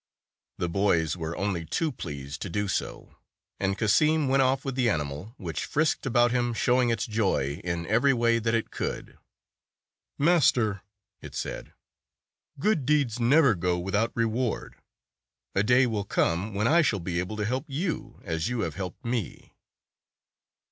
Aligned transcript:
The 0.57 0.67
boys 0.67 1.15
were 1.15 1.37
only 1.37 1.63
too 1.63 1.91
pleased 1.91 2.41
to 2.41 2.49
do 2.49 2.67
so, 2.67 3.17
and 3.59 3.77
Cassim 3.77 4.27
went 4.27 4.41
off 4.41 4.65
with 4.65 4.73
the 4.73 4.89
animal, 4.89 5.35
which 5.37 5.65
frisked 5.65 6.07
about 6.07 6.31
him, 6.31 6.55
showing 6.55 6.89
its 6.89 7.05
joy 7.05 7.61
in 7.63 7.85
every 7.85 8.11
way 8.11 8.39
that 8.39 8.55
it 8.55 8.71
could. 8.71 9.19
"Master," 10.17 10.81
it 11.21 11.35
said, 11.35 11.73
"good 12.57 12.83
deeds 12.87 13.19
never 13.19 13.53
go 13.53 13.77
without 13.77 14.11
reward. 14.15 14.73
A 15.53 15.61
day 15.61 15.85
will 15.85 16.03
come 16.03 16.55
when 16.55 16.67
I 16.67 16.81
shall 16.81 16.99
be 16.99 17.19
able 17.19 17.37
to 17.37 17.45
help 17.45 17.65
you, 17.67 18.19
as 18.23 18.49
you 18.49 18.61
have 18.61 18.73
helped 18.73 19.05
me." 19.05 19.53